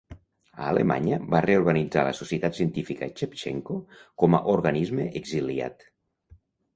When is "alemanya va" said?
0.69-1.41